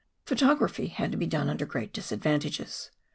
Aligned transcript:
Photography 0.25 0.87
had 0.87 1.11
to 1.11 1.17
be 1.19 1.27
done 1.27 1.47
under 1.47 1.63
great 1.63 1.93
disadvantages. 1.93 2.89